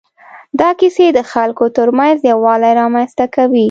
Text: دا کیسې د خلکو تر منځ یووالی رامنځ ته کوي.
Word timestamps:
دا 0.59 0.69
کیسې 0.79 1.05
د 1.17 1.19
خلکو 1.31 1.65
تر 1.77 1.87
منځ 1.97 2.17
یووالی 2.31 2.71
رامنځ 2.81 3.09
ته 3.19 3.25
کوي. 3.35 3.59